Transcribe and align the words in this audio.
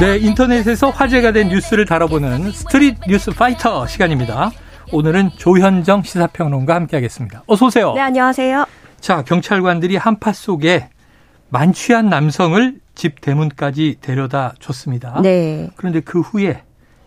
네, 0.00 0.18
인터넷에서 0.18 0.90
화제가 0.90 1.30
된 1.30 1.48
뉴스를 1.48 1.84
다뤄보는 1.84 2.50
street 2.50 2.96
뉴스 3.06 3.30
파이터 3.30 3.86
시간입니다. 3.86 4.50
오늘은 4.92 5.30
조현정 5.36 6.02
시사평론가 6.02 6.74
함께하겠습니다. 6.74 7.44
어서 7.46 7.66
오세요. 7.66 7.92
네, 7.92 8.00
안녕하세요. 8.00 8.66
자, 9.00 9.22
경찰관들이 9.22 9.96
한파 9.96 10.32
속에 10.32 10.88
만취한 11.50 12.08
남성을 12.08 12.80
집 12.96 13.20
대문까지 13.20 13.98
데려다 14.00 14.54
줬습니다. 14.58 15.20
네. 15.22 15.70
그런데 15.76 16.00
그 16.00 16.20
후에 16.20 16.62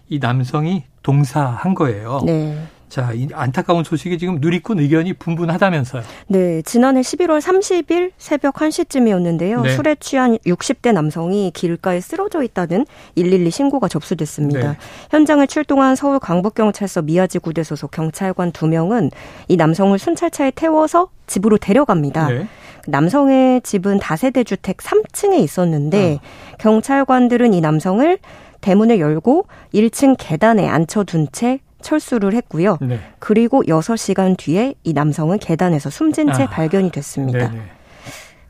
이 0.07 0.19
남성이 0.19 0.85
동사한 1.03 1.73
거예요. 1.73 2.21
네. 2.25 2.57
자, 2.89 3.11
이 3.13 3.27
안타까운 3.33 3.83
소식이 3.83 4.17
지금 4.17 4.37
누리꾼 4.39 4.79
의견이 4.79 5.13
분분하다면서요. 5.13 6.03
네, 6.27 6.61
지난해 6.61 7.01
11월 7.01 7.41
30일 7.41 8.11
새벽 8.17 8.55
1시쯤이었는데요. 8.55 9.61
네. 9.61 9.75
술에 9.75 9.95
취한 9.95 10.38
60대 10.45 10.94
남성이 10.94 11.52
길가에 11.53 11.99
쓰러져 11.99 12.44
있다는 12.44 12.85
112 13.16 13.52
신고가 13.52 13.88
접수됐습니다. 13.89 14.71
네. 14.71 14.77
현장을 15.11 15.45
출동한 15.47 15.95
서울 15.95 16.19
강북경찰서 16.19 17.02
미아지구대 17.02 17.63
소속 17.63 17.91
경찰관 17.91 18.52
2명은 18.52 19.11
이 19.49 19.57
남성을 19.57 19.97
순찰차에 19.99 20.51
태워서 20.51 21.09
집으로 21.27 21.57
데려갑니다. 21.57 22.29
네. 22.29 22.47
남성의 22.88 23.61
집은 23.61 23.99
다세대 23.99 24.45
주택 24.45 24.77
3층에 24.77 25.39
있었는데 25.39 26.19
어. 26.22 26.55
경찰관들은 26.57 27.53
이 27.53 27.59
남성을 27.59 28.17
대문을 28.61 28.99
열고 28.99 29.45
1층 29.73 30.16
계단에 30.17 30.67
앉혀둔 30.67 31.27
채 31.33 31.59
철수를 31.81 32.33
했고요. 32.33 32.78
네. 32.81 33.00
그리고 33.20 33.64
6시간 33.64 34.38
뒤에 34.38 34.75
이 34.83 34.94
남성은 34.94 35.39
계단에서 35.39 35.89
숨진 35.89 36.31
채 36.34 36.44
아, 36.44 36.47
발견이 36.47 36.92
됐습니다. 36.92 37.50
네, 37.50 37.58
네. 37.58 37.61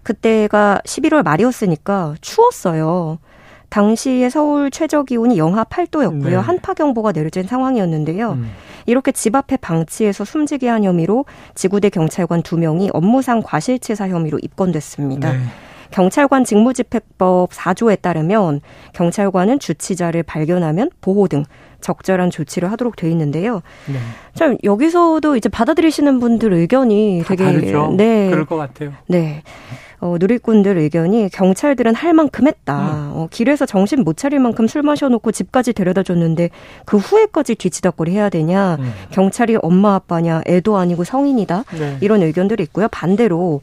그때가 0.04 0.82
11월 0.86 1.24
말이었으니까 1.24 2.16
추웠어요. 2.22 3.20
당시에 3.70 4.30
서울 4.30 4.72
최저 4.72 5.04
기온이 5.04 5.38
영하 5.38 5.64
8도였고요. 5.66 6.30
네. 6.30 6.36
한파 6.36 6.74
경보가 6.74 7.12
내려진 7.12 7.44
상황이었는데요. 7.44 8.32
음. 8.34 8.50
이렇게 8.86 9.12
집 9.12 9.36
앞에 9.36 9.58
방치해서 9.58 10.24
숨지게 10.24 10.70
한 10.70 10.86
혐의로 10.86 11.26
지구대 11.54 11.90
경찰관 11.90 12.42
2명이 12.44 12.90
업무상 12.94 13.42
과실치사 13.44 14.08
혐의로 14.08 14.40
입건됐습니다. 14.42 15.34
네. 15.34 15.40
경찰관 15.92 16.44
직무집행법 16.44 17.52
4조에 17.52 18.02
따르면 18.02 18.62
경찰관은 18.94 19.60
주치자를 19.60 20.24
발견하면 20.24 20.90
보호 21.02 21.28
등 21.28 21.44
적절한 21.82 22.32
조치를 22.32 22.72
하도록 22.72 22.96
돼 22.96 23.10
있는데요. 23.12 23.62
네. 23.88 23.98
참 24.34 24.58
여기서도 24.64 25.36
이제 25.36 25.50
받아들이시는 25.50 26.20
분들 26.20 26.54
의견이 26.54 27.22
다 27.24 27.30
되게 27.30 27.44
다르죠. 27.44 27.94
네. 27.96 28.30
그럴 28.30 28.46
것 28.46 28.58
같아요. 28.58 28.94
네. 29.08 29.44
어, 30.00 30.16
누리꾼들 30.20 30.78
의견이 30.78 31.30
경찰들은 31.30 31.96
할 31.96 32.14
만큼 32.14 32.48
했다. 32.48 32.78
음. 32.78 33.12
어, 33.16 33.28
길에서 33.32 33.66
정신 33.66 34.04
못 34.04 34.16
차릴 34.16 34.40
만큼 34.40 34.68
술 34.68 34.84
마셔놓고 34.84 35.32
집까지 35.32 35.74
데려다 35.74 36.04
줬는데 36.04 36.50
그 36.86 36.98
후에까지 36.98 37.56
뒤치다거리 37.56 38.12
해야 38.12 38.30
되냐. 38.30 38.78
음. 38.80 38.94
경찰이 39.10 39.58
엄마 39.62 39.96
아빠냐. 39.96 40.42
애도 40.46 40.78
아니고 40.78 41.04
성인이다. 41.04 41.64
네. 41.80 41.98
이런 42.02 42.22
의견들이 42.22 42.62
있고요. 42.64 42.88
반대로 42.90 43.62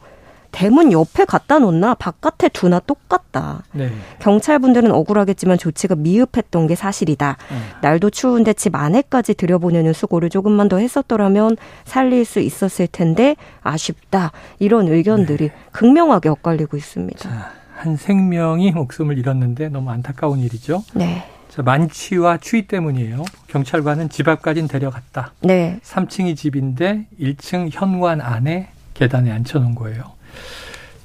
대문 0.55 0.93
옆에 0.93 1.25
갖다 1.25 1.59
놓나 1.59 1.95
바깥에 1.95 2.47
두나 2.47 2.79
똑같다. 2.79 3.63
네. 3.73 3.91
경찰분들은 4.19 4.89
억울하겠지만 4.89 5.57
조치가 5.57 5.95
미흡했던 5.95 6.67
게 6.67 6.75
사실이다. 6.75 7.35
음. 7.51 7.61
날도 7.81 8.09
추운데 8.09 8.53
집 8.53 8.73
안에까지 8.73 9.33
들여보내는 9.33 9.91
수고를 9.91 10.29
조금만 10.29 10.69
더 10.69 10.77
했었더라면 10.77 11.57
살릴 11.83 12.23
수 12.23 12.39
있었을 12.39 12.87
텐데 12.87 13.35
아쉽다. 13.63 14.31
이런 14.59 14.87
의견들이 14.87 15.51
극명하게 15.73 16.29
엇갈리고 16.29 16.77
있습니다. 16.77 17.29
네. 17.29 17.35
자, 17.35 17.51
한 17.75 17.97
생명이 17.97 18.71
목숨을 18.71 19.17
잃었는데 19.17 19.67
너무 19.67 19.91
안타까운 19.91 20.39
일이죠. 20.39 20.85
네. 20.93 21.25
자, 21.49 21.63
만취와 21.63 22.37
추위 22.37 22.65
때문이에요. 22.65 23.25
경찰관은 23.47 24.07
집 24.07 24.29
앞까지 24.29 24.65
데려갔다. 24.69 25.33
네. 25.41 25.81
3층이 25.83 26.37
집인데 26.37 27.07
1층 27.19 27.67
현관 27.73 28.21
안에 28.21 28.69
계단에 28.93 29.33
앉혀놓은 29.33 29.75
거예요. 29.75 30.15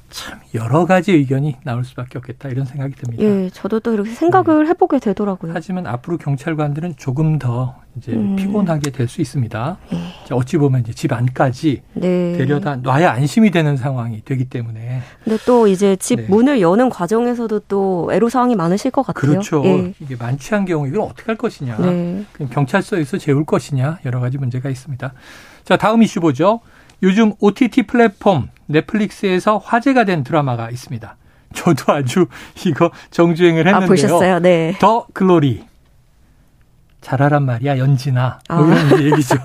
참 0.09 0.39
여러 0.53 0.85
가지 0.85 1.13
의견이 1.13 1.55
나올 1.63 1.85
수밖에 1.85 2.17
없겠다 2.17 2.49
이런 2.49 2.65
생각이 2.65 2.95
듭니다. 2.95 3.23
예, 3.23 3.49
저도 3.49 3.79
또 3.79 3.93
이렇게 3.93 4.09
생각을 4.11 4.67
해보게 4.67 4.99
되더라고요. 4.99 5.53
하지만 5.55 5.87
앞으로 5.87 6.17
경찰관들은 6.17 6.95
조금 6.97 7.39
더 7.39 7.77
이제 7.97 8.11
음. 8.11 8.35
피곤하게 8.35 8.91
될 8.91 9.07
수 9.07 9.21
있습니다. 9.21 9.77
예. 9.93 9.97
자, 10.27 10.35
어찌 10.35 10.57
보면 10.57 10.81
이제 10.81 10.91
집 10.91 11.13
안까지 11.13 11.81
네. 11.93 12.33
데려다 12.37 12.75
놔야 12.75 13.09
안심이 13.09 13.51
되는 13.51 13.77
상황이 13.77 14.21
되기 14.25 14.45
때문에 14.49 14.99
근데 15.23 15.37
또 15.45 15.67
이제 15.67 15.95
집 15.95 16.17
네. 16.19 16.27
문을 16.27 16.59
여는 16.59 16.89
과정에서도 16.89 17.59
또 17.69 18.09
애로 18.11 18.27
사항이 18.27 18.57
많으실 18.57 18.91
것 18.91 19.03
같아요. 19.03 19.31
그렇죠. 19.31 19.63
예. 19.63 19.93
이게 20.01 20.17
만취한 20.17 20.65
경우 20.65 20.85
이걸 20.89 21.01
어떻게 21.03 21.23
할 21.27 21.37
것이냐. 21.37 21.77
네. 21.77 22.25
그럼 22.33 22.49
경찰서에서 22.49 23.17
재울 23.17 23.45
것이냐 23.45 23.99
여러 24.05 24.19
가지 24.19 24.37
문제가 24.37 24.69
있습니다. 24.69 25.13
자 25.63 25.77
다음 25.77 26.03
이슈 26.03 26.19
보죠. 26.19 26.59
요즘 27.01 27.31
OTT 27.39 27.83
플랫폼 27.83 28.49
넷플릭스에서 28.71 29.57
화제가 29.57 30.05
된 30.05 30.23
드라마가 30.23 30.69
있습니다. 30.69 31.15
저도 31.53 31.93
아주 31.93 32.27
이거 32.65 32.91
정주행을 33.11 33.67
아, 33.67 33.79
했는데요. 33.79 33.87
보셨어요? 33.87 34.39
네. 34.39 34.75
더 34.79 35.05
글로리. 35.13 35.65
잘하란 37.01 37.45
말이야 37.45 37.77
연진아. 37.79 38.39
뭐 38.49 38.57
아. 38.57 38.79
이런 38.79 39.01
얘기죠. 39.11 39.35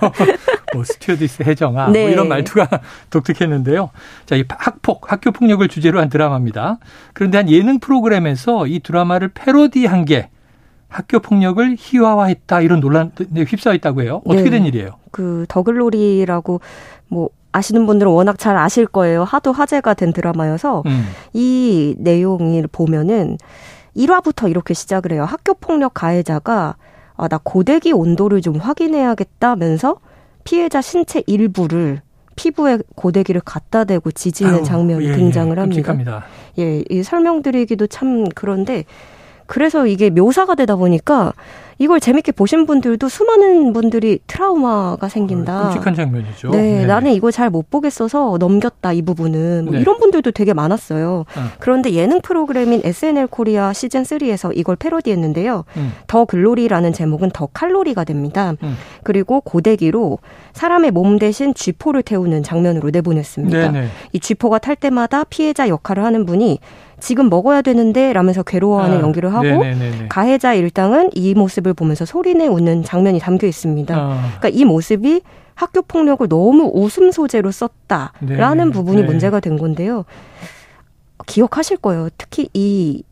뭐 0.74 0.84
스튜어디스 0.84 1.42
혜정아. 1.44 1.88
네. 1.88 2.02
뭐 2.02 2.10
이런 2.10 2.28
말투가 2.28 2.68
독특했는데요. 3.10 3.90
자, 4.26 4.36
이 4.36 4.44
학폭, 4.48 5.10
학교 5.10 5.32
폭력을 5.32 5.66
주제로 5.68 5.98
한 6.00 6.10
드라마입니다. 6.10 6.78
그런데 7.14 7.38
한 7.38 7.48
예능 7.50 7.80
프로그램에서 7.80 8.66
이 8.66 8.80
드라마를 8.80 9.28
패러디한 9.28 10.04
게 10.04 10.28
학교 10.96 11.18
폭력을 11.18 11.76
희화화했다 11.78 12.62
이런 12.62 12.80
논란에 12.80 13.10
휩싸여 13.46 13.74
있다고 13.74 14.00
해요. 14.00 14.22
어떻게 14.24 14.44
네. 14.44 14.50
된 14.50 14.64
일이에요? 14.64 14.92
그 15.10 15.44
더글로리라고 15.46 16.62
뭐 17.08 17.28
아시는 17.52 17.84
분들은 17.84 18.10
워낙 18.10 18.38
잘 18.38 18.56
아실 18.56 18.86
거예요. 18.86 19.22
하도 19.22 19.52
화제가 19.52 19.92
된 19.92 20.14
드라마여서 20.14 20.82
음. 20.86 21.04
이 21.34 21.94
내용을 21.98 22.66
보면은 22.72 23.36
1화부터 23.94 24.48
이렇게 24.48 24.72
시작을 24.72 25.12
해요. 25.12 25.26
학교 25.26 25.52
폭력 25.52 25.92
가해자가 25.92 26.76
아, 27.18 27.28
나 27.28 27.38
고데기 27.42 27.92
온도를 27.92 28.40
좀 28.40 28.56
확인해야겠다면서 28.56 29.96
피해자 30.44 30.80
신체 30.80 31.22
일부를 31.26 32.00
피부에 32.36 32.78
고데기를 32.94 33.42
갖다 33.44 33.84
대고 33.84 34.12
지지는 34.12 34.64
장면이 34.64 35.04
예, 35.04 35.10
예, 35.10 35.12
등장을 35.14 35.58
합니다. 35.58 35.92
끔찍합니다. 35.92 36.24
예, 36.58 36.82
이 36.88 37.02
설명드리기도 37.02 37.86
참 37.86 38.24
그런데 38.34 38.84
그래서 39.46 39.86
이게 39.86 40.10
묘사가 40.10 40.54
되다 40.54 40.76
보니까 40.76 41.32
이걸 41.78 42.00
재밌게 42.00 42.32
보신 42.32 42.64
분들도 42.64 43.06
수많은 43.06 43.74
분들이 43.74 44.18
트라우마가 44.26 45.10
생긴다. 45.10 45.60
어, 45.60 45.64
끔찍한 45.64 45.94
장면이죠. 45.94 46.48
네, 46.50 46.78
네. 46.80 46.86
나는 46.86 47.12
이거 47.12 47.30
잘 47.30 47.50
못 47.50 47.70
보겠어서 47.70 48.38
넘겼다 48.40 48.92
이 48.94 49.02
부분은 49.02 49.66
뭐 49.66 49.74
네. 49.74 49.80
이런 49.80 49.98
분들도 49.98 50.30
되게 50.32 50.52
많았어요. 50.54 51.24
어. 51.36 51.40
그런데 51.60 51.92
예능 51.92 52.20
프로그램인 52.22 52.80
SNL 52.82 53.26
코리아 53.28 53.72
시즌 53.74 54.02
3에서 54.02 54.52
이걸 54.56 54.74
패러디했는데요. 54.76 55.64
음. 55.76 55.92
더 56.06 56.24
글로리라는 56.24 56.92
제목은 56.94 57.30
더 57.30 57.46
칼로리가 57.52 58.04
됩니다. 58.04 58.54
음. 58.62 58.74
그리고 59.04 59.40
고데기로 59.42 60.18
사람의 60.54 60.90
몸 60.92 61.18
대신 61.18 61.52
쥐포를 61.54 62.02
태우는 62.02 62.42
장면으로 62.42 62.88
내보냈습니다. 62.90 63.72
네네. 63.72 63.88
이 64.12 64.18
쥐포가 64.18 64.58
탈 64.58 64.76
때마다 64.76 65.24
피해자 65.24 65.68
역할을 65.68 66.02
하는 66.02 66.24
분이 66.24 66.58
지금 67.00 67.28
먹어야 67.28 67.62
되는데 67.62 68.12
라면서 68.12 68.42
괴로워하는 68.42 68.98
아, 68.98 69.00
연기를 69.00 69.32
하고 69.34 69.44
네네네네. 69.44 70.08
가해자 70.08 70.54
일당은 70.54 71.10
이 71.14 71.34
모습을 71.34 71.74
보면서 71.74 72.04
소리내 72.04 72.46
웃는 72.46 72.84
장면이 72.84 73.18
담겨 73.18 73.46
있습니다. 73.46 73.94
아, 73.94 74.20
그러니까 74.38 74.48
이 74.48 74.64
모습이 74.64 75.20
학교 75.54 75.82
폭력을 75.82 76.26
너무 76.28 76.70
웃음 76.74 77.10
소재로 77.10 77.50
썼다라는 77.50 78.66
네, 78.66 78.72
부분이 78.72 79.02
네. 79.02 79.06
문제가 79.06 79.40
된 79.40 79.58
건데요. 79.58 80.04
기억하실 81.26 81.78
거예요. 81.78 82.08
특히 82.16 82.48
이 82.52 83.02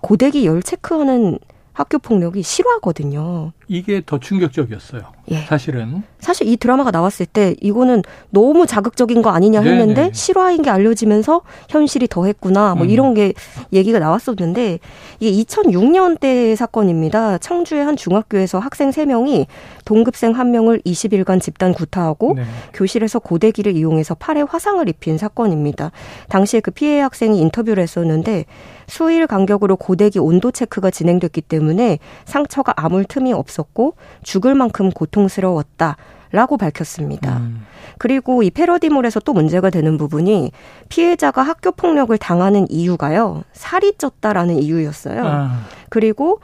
고데기 0.00 0.46
열 0.46 0.62
체크하는 0.62 1.38
학교 1.72 1.98
폭력이 1.98 2.42
실화거든요. 2.42 3.52
이게 3.70 4.02
더 4.04 4.18
충격적이었어요. 4.18 5.02
예. 5.30 5.36
사실은. 5.42 6.02
사실 6.18 6.48
이 6.48 6.56
드라마가 6.56 6.90
나왔을 6.90 7.24
때 7.24 7.54
이거는 7.60 8.02
너무 8.30 8.66
자극적인 8.66 9.22
거 9.22 9.30
아니냐 9.30 9.60
했는데 9.60 9.94
네네. 9.94 10.12
실화인 10.12 10.62
게 10.62 10.70
알려지면서 10.70 11.42
현실이 11.68 12.08
더했구나 12.08 12.74
뭐 12.74 12.84
음. 12.84 12.90
이런 12.90 13.14
게 13.14 13.32
얘기가 13.72 14.00
나왔었는데 14.00 14.80
이게 15.20 15.44
2006년대 15.44 16.56
사건입니다. 16.56 17.38
청주의 17.38 17.84
한 17.84 17.96
중학교에서 17.96 18.58
학생 18.58 18.90
3명이 18.90 19.46
동급생 19.84 20.32
1명을 20.32 20.84
20일간 20.84 21.40
집단 21.40 21.72
구타하고 21.72 22.34
네. 22.34 22.42
교실에서 22.74 23.20
고데기를 23.20 23.76
이용해서 23.76 24.16
팔에 24.16 24.42
화상을 24.42 24.86
입힌 24.88 25.16
사건입니다. 25.16 25.92
당시에 26.28 26.58
그 26.58 26.72
피해 26.72 27.00
학생이 27.00 27.40
인터뷰를 27.40 27.84
했었는데 27.84 28.46
수일 28.88 29.28
간격으로 29.28 29.76
고데기 29.76 30.18
온도 30.18 30.50
체크가 30.50 30.90
진행됐기 30.90 31.42
때문에 31.42 32.00
상처가 32.24 32.74
아물 32.76 33.04
틈이 33.04 33.32
없 33.32 33.48
었고 33.60 33.94
죽을 34.22 34.54
만큼 34.54 34.90
고통스러웠다. 34.90 35.96
라고 36.32 36.56
밝혔습니다. 36.56 37.38
음. 37.38 37.66
그리고 37.98 38.44
이 38.44 38.50
패러디몰에서 38.50 39.18
또 39.18 39.32
문제가 39.32 39.68
되는 39.68 39.98
부분이 39.98 40.52
피해자가 40.88 41.42
학교 41.42 41.72
폭력을 41.72 42.16
당하는 42.18 42.70
이유가요. 42.70 43.42
살이 43.52 43.92
쪘다라는 43.92 44.62
이유였어요. 44.62 45.22
아. 45.26 45.60
그리고 45.88 46.38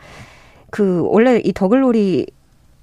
그 0.70 1.06
원래 1.08 1.40
이 1.44 1.52
더글로리 1.52 2.26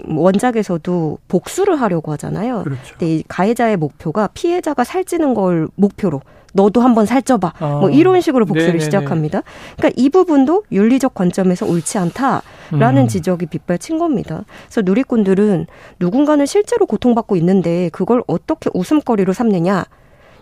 원작에서도 0.08 1.18
복수를 1.28 1.80
하려고 1.80 2.12
하잖아요. 2.14 2.64
그렇죠. 2.64 2.96
근데 2.98 3.18
이 3.18 3.24
가해자의 3.28 3.78
목표가 3.78 4.28
피해자가 4.34 4.84
살찌는 4.84 5.34
걸 5.34 5.68
목표로 5.76 6.22
너도 6.54 6.82
한번 6.82 7.06
살쪄봐. 7.06 7.54
어. 7.60 7.80
뭐 7.82 7.90
이런 7.90 8.22
식으로 8.22 8.46
복수를 8.46 8.74
네네네. 8.74 8.86
시작합니다. 8.86 9.42
그러니까 9.78 10.02
이 10.02 10.10
부분도 10.10 10.64
윤리적 10.72 11.14
관점에서 11.14 11.66
옳지 11.66 11.98
않다라는 11.98 13.04
음. 13.04 13.08
지적이 13.08 13.48
빗발친 13.48 13.98
겁니다. 14.00 14.46
그래서 14.66 14.82
누리꾼들은 14.82 15.68
누군가는 16.00 16.46
실제로 16.46 16.86
고통받고 16.86 17.36
있는데 17.36 17.90
그걸 17.92 18.24
어떻게 18.28 18.70
웃음거리로 18.74 19.34
삼느냐. 19.34 19.86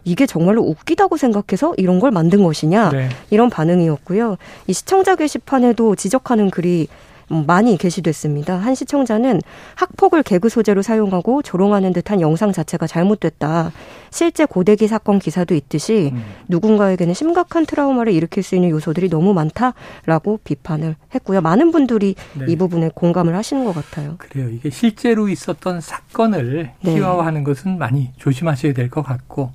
이게 0.04 0.26
정말로 0.26 0.64
웃기다고 0.64 1.16
생각해서 1.16 1.76
이런 1.78 2.00
걸 2.00 2.10
만든 2.10 2.44
것이냐 2.44 2.90
네. 2.90 3.10
이런 3.30 3.50
반응이었고요. 3.52 4.38
이 4.68 4.74
시청자 4.74 5.16
게시판에도 5.16 5.96
지적하는 5.96 6.50
글이 6.50 6.88
많이 7.32 7.78
게시됐습니다. 7.78 8.56
한 8.58 8.76
시청자는 8.76 9.42
학폭을 9.76 10.24
개그 10.24 10.50
소재로 10.50 10.82
사용하고 10.82 11.42
조롱하는 11.42 11.94
듯한 11.94 12.22
영상 12.22 12.52
자체가 12.52 12.88
잘못됐다. 12.88 13.72
실제 14.10 14.46
고대기 14.46 14.88
사건 14.88 15.20
기사도 15.20 15.56
있듯이 15.56 16.12
음. 16.14 16.24
누군가에게는 16.50 17.14
심각한 17.14 17.66
트라우마를 17.66 18.12
일으킬 18.14 18.44
수 18.44 18.56
있는 18.56 18.70
요소들이 18.70 19.10
너무 19.10 19.34
많다라고 19.34 20.40
비판을 20.44 20.96
했고요. 21.16 21.42
많은 21.42 21.72
분들이 21.72 22.16
네. 22.34 22.46
이 22.50 22.56
부분에 22.58 22.90
공감을 22.94 23.36
하시는 23.36 23.64
것 23.64 23.74
같아요. 23.74 24.16
그래요. 24.18 24.50
이게 24.50 24.70
실제로 24.70 25.30
있었던 25.30 25.80
사건을 25.82 26.72
네. 26.82 26.94
희화화하는 26.96 27.44
것은 27.44 27.78
많이 27.78 28.12
조심하셔야 28.18 28.74
될 28.74 28.90
것 28.90 29.04
같고 29.04 29.52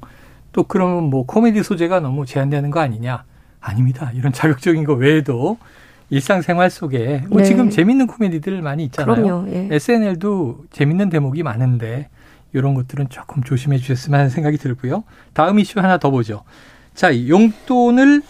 또 0.53 0.63
그러면 0.63 1.05
뭐 1.11 1.27
코미디 1.27 1.63
소재가 1.63 2.01
너무 2.01 2.25
제한되는 2.25 2.71
거 2.71 2.81
아니냐? 2.81 3.25
아닙니다. 3.61 4.11
이런 4.15 4.33
자극적인 4.33 4.85
거 4.85 4.95
외에도 4.95 5.59
일상생활 6.11 6.71
속에 6.71 7.25
뭐 7.29 7.41
네. 7.41 7.45
지금 7.45 7.71
재밌는 7.71 8.07
코미디들 8.07 8.63
많이 8.63 8.85
있잖아요. 8.85 9.15
그럼요. 9.15 9.51
예. 9.51 9.69
SNL도 9.71 10.67
재밌는 10.71 11.11
대목이 11.11 11.43
많은데 11.43 12.09
이런 12.53 12.75
것들은 12.75 13.09
조금 13.09 13.43
조심해 13.43 13.79
주셨으면 13.79 14.19
하는 14.19 14.31
생각이 14.31 14.57
들고요. 14.57 15.05
다음 15.33 15.59
이슈 15.59 15.81
하나 15.81 15.99
더 15.99 16.11
보죠. 16.11 16.45
자, 16.95 17.15
용돈을 17.29 18.23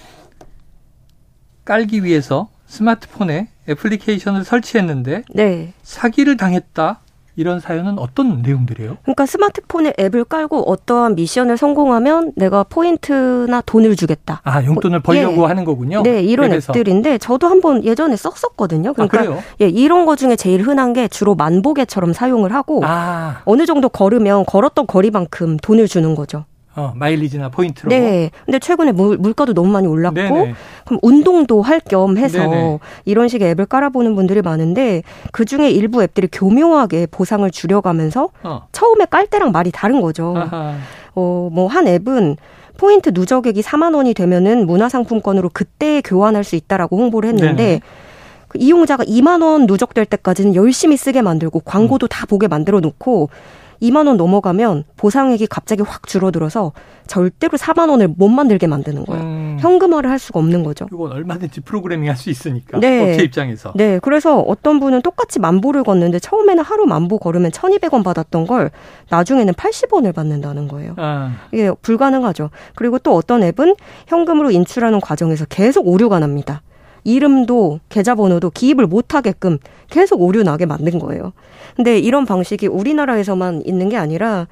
깔기 1.64 2.04
위해서 2.04 2.48
스마트폰에 2.66 3.48
애플리케이션을 3.68 4.44
설치했는데 4.44 5.22
네. 5.34 5.72
사기를 5.82 6.36
당했다. 6.36 7.00
이런 7.36 7.60
사연은 7.60 7.98
어떤 7.98 8.40
내용들이에요? 8.42 8.96
그러니까 9.02 9.26
스마트폰에 9.26 9.92
앱을 10.00 10.24
깔고 10.24 10.70
어떠한 10.70 11.14
미션을 11.14 11.56
성공하면 11.58 12.32
내가 12.34 12.64
포인트나 12.64 13.62
돈을 13.66 13.94
주겠다. 13.94 14.40
아, 14.42 14.64
용돈을 14.64 15.00
벌려고 15.00 15.42
예. 15.44 15.46
하는 15.46 15.64
거군요. 15.64 16.02
네, 16.02 16.22
이런 16.22 16.50
앱에서. 16.52 16.72
앱들인데 16.72 17.18
저도 17.18 17.46
한번 17.48 17.84
예전에 17.84 18.16
썼었거든요. 18.16 18.90
아, 18.90 18.92
그러니까 18.92 19.20
아, 19.34 19.38
예, 19.60 19.68
이런 19.68 20.06
거 20.06 20.16
중에 20.16 20.36
제일 20.36 20.62
흔한 20.62 20.94
게 20.94 21.08
주로 21.08 21.34
만보계처럼 21.34 22.14
사용을 22.14 22.54
하고 22.54 22.80
아. 22.84 23.42
어느 23.44 23.66
정도 23.66 23.88
걸으면 23.88 24.46
걸었던 24.46 24.86
거리만큼 24.86 25.58
돈을 25.58 25.88
주는 25.88 26.14
거죠. 26.14 26.46
어, 26.76 26.92
마일리지나 26.94 27.48
포인트로. 27.48 27.88
네. 27.88 28.30
근데 28.44 28.58
최근에 28.58 28.92
물, 28.92 29.16
물가도 29.16 29.54
너무 29.54 29.70
많이 29.70 29.86
올랐고, 29.86 30.14
네네. 30.14 30.54
그럼 30.84 31.00
운동도 31.02 31.62
할 31.62 31.80
겸 31.80 32.18
해서 32.18 32.38
네네. 32.38 32.78
이런 33.04 33.28
식의 33.28 33.50
앱을 33.50 33.66
깔아보는 33.66 34.14
분들이 34.14 34.42
많은데, 34.42 35.02
그 35.32 35.44
중에 35.44 35.70
일부 35.70 36.02
앱들이 36.02 36.28
교묘하게 36.30 37.06
보상을 37.10 37.48
줄여가면서, 37.50 38.28
어. 38.42 38.66
처음에 38.72 39.06
깔 39.06 39.26
때랑 39.26 39.52
말이 39.52 39.70
다른 39.72 40.00
거죠. 40.00 40.34
아하. 40.36 40.74
어, 41.14 41.48
뭐, 41.50 41.66
한 41.66 41.86
앱은 41.88 42.36
포인트 42.76 43.10
누적액이 43.14 43.62
4만 43.62 43.94
원이 43.94 44.12
되면은 44.12 44.66
문화상품권으로 44.66 45.48
그때 45.52 46.02
교환할 46.02 46.44
수 46.44 46.56
있다라고 46.56 46.98
홍보를 46.98 47.30
했는데, 47.30 47.80
그 48.48 48.58
이용자가 48.60 49.04
2만 49.04 49.42
원 49.42 49.66
누적될 49.66 50.04
때까지는 50.06 50.54
열심히 50.54 50.96
쓰게 50.98 51.22
만들고, 51.22 51.60
광고도 51.60 52.06
음. 52.06 52.08
다 52.10 52.26
보게 52.26 52.48
만들어 52.48 52.80
놓고, 52.80 53.30
2만 53.82 54.06
원 54.06 54.16
넘어가면 54.16 54.84
보상액이 54.96 55.46
갑자기 55.48 55.82
확 55.82 56.06
줄어들어서 56.06 56.72
절대로 57.06 57.56
4만 57.56 57.88
원을 57.88 58.08
못 58.08 58.28
만들게 58.28 58.66
만드는 58.66 59.04
거예요. 59.04 59.22
음. 59.22 59.56
현금화를 59.60 60.10
할 60.10 60.18
수가 60.18 60.40
없는 60.40 60.64
거죠. 60.64 60.86
이건 60.92 61.12
얼마든지 61.12 61.60
프로그래밍 61.60 62.08
할 62.08 62.16
수 62.16 62.30
있으니까 62.30 62.80
네. 62.80 63.12
업체 63.12 63.22
입장에서. 63.24 63.72
네. 63.76 63.98
그래서 64.02 64.40
어떤 64.40 64.80
분은 64.80 65.02
똑같이 65.02 65.38
만보를 65.38 65.84
걷는데 65.84 66.18
처음에는 66.18 66.62
하루 66.64 66.86
만보 66.86 67.18
걸으면 67.18 67.50
1,200원 67.50 68.02
받았던 68.02 68.46
걸 68.46 68.70
나중에는 69.10 69.52
80원을 69.54 70.14
받는다는 70.14 70.66
거예요. 70.68 70.94
아. 70.96 71.36
이게 71.52 71.70
불가능하죠. 71.82 72.50
그리고 72.74 72.98
또 72.98 73.14
어떤 73.14 73.42
앱은 73.42 73.76
현금으로 74.08 74.50
인출하는 74.50 75.00
과정에서 75.00 75.44
계속 75.46 75.86
오류가 75.86 76.18
납니다. 76.18 76.62
이름도 77.06 77.80
계좌번호도 77.88 78.50
기입을 78.50 78.86
못하게끔 78.86 79.58
계속 79.88 80.20
오류 80.20 80.42
나게 80.42 80.66
만든 80.66 80.98
거예요. 80.98 81.32
근데 81.76 81.98
이런 81.98 82.26
방식이 82.26 82.66
우리나라에서만 82.66 83.62
있는 83.64 83.88
게 83.88 83.96
아니라 83.96 84.48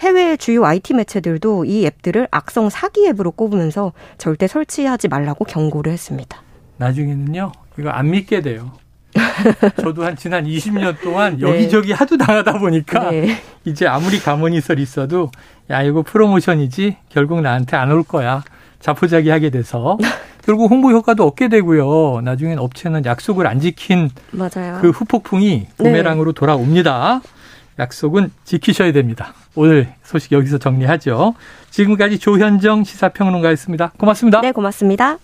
해외 0.00 0.36
주요 0.36 0.64
IT 0.64 0.94
매체들도 0.94 1.66
이 1.66 1.86
앱들을 1.86 2.26
악성 2.32 2.68
사기 2.68 3.06
앱으로 3.08 3.30
꼽으면서 3.30 3.92
절대 4.18 4.48
설치하지 4.48 5.06
말라고 5.08 5.44
경고를 5.44 5.92
했습니다. 5.92 6.42
나중에는요, 6.78 7.52
이거 7.78 7.90
안 7.90 8.10
믿게 8.10 8.42
돼요. 8.42 8.72
저도 9.80 10.04
한 10.04 10.16
지난 10.16 10.44
20년 10.44 11.00
동안 11.00 11.36
네. 11.36 11.42
여기저기 11.42 11.88
네. 11.88 11.94
하도 11.94 12.16
당하다 12.18 12.58
보니까 12.58 13.10
네. 13.12 13.36
이제 13.64 13.86
아무리 13.86 14.18
가문이설 14.18 14.80
있어도 14.80 15.30
야 15.70 15.82
이거 15.82 16.02
프로모션이지 16.02 16.96
결국 17.10 17.40
나한테 17.40 17.76
안 17.76 17.92
올 17.92 18.02
거야 18.02 18.42
자포자기 18.84 19.30
하게 19.30 19.48
돼서 19.48 19.96
결국 20.44 20.70
홍보 20.70 20.90
효과도 20.90 21.26
얻게 21.26 21.48
되고요. 21.48 22.20
나중엔 22.20 22.58
업체는 22.58 23.06
약속을 23.06 23.46
안 23.46 23.58
지킨 23.58 24.10
맞아요. 24.30 24.78
그 24.82 24.90
후폭풍이 24.90 25.48
네. 25.48 25.68
부메랑으로 25.78 26.32
네. 26.32 26.38
돌아옵니다. 26.38 27.22
약속은 27.78 28.30
지키셔야 28.44 28.92
됩니다. 28.92 29.32
오늘 29.54 29.88
소식 30.02 30.32
여기서 30.32 30.58
정리하죠. 30.58 31.34
지금까지 31.70 32.18
조현정 32.18 32.84
시사평론가였습니다. 32.84 33.92
고맙습니다. 33.96 34.42
네, 34.42 34.52
고맙습니다. 34.52 35.12